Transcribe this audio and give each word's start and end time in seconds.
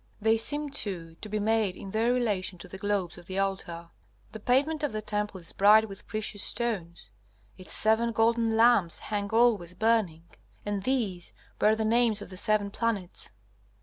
They 0.19 0.35
seem, 0.35 0.71
too, 0.71 1.15
to 1.21 1.29
be 1.29 1.37
made 1.37 1.75
in 1.75 1.91
their 1.91 2.11
relation 2.11 2.57
to 2.57 2.67
the 2.67 2.79
globes 2.79 3.19
on 3.19 3.25
the 3.25 3.37
altar. 3.37 3.91
The 4.31 4.39
pavement 4.39 4.81
of 4.81 4.93
the 4.93 5.01
temple 5.03 5.39
is 5.39 5.53
bright 5.53 5.87
with 5.87 6.07
precious 6.07 6.41
stones. 6.41 7.11
Its 7.55 7.73
seven 7.75 8.11
golden 8.11 8.57
lamps 8.57 8.97
hang 9.13 9.29
always 9.29 9.75
burning, 9.75 10.23
and 10.65 10.81
these 10.81 11.33
bear 11.59 11.75
the 11.75 11.85
names 11.85 12.19
of 12.19 12.31
the 12.31 12.37
seven 12.37 12.71
planets. 12.71 13.29